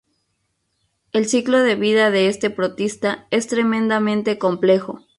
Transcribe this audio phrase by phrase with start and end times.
[1.11, 5.01] El ciclo de vida de este protista es tremendamente complejo.